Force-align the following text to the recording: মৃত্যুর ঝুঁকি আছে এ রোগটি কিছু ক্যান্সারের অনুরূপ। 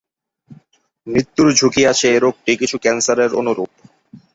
মৃত্যুর 1.07 1.47
ঝুঁকি 1.57 1.81
আছে 1.91 2.05
এ 2.09 2.19
রোগটি 2.19 2.51
কিছু 2.61 2.75
ক্যান্সারের 2.83 3.31
অনুরূপ। 3.39 3.71